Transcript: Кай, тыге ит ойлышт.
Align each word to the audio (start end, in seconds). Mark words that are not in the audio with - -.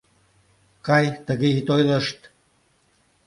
Кай, 0.85 1.05
тыге 1.25 1.49
ит 1.59 1.67
ойлышт. 1.75 2.19